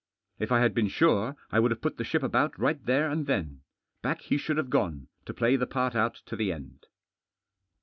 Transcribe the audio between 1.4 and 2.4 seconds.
I would have put the ship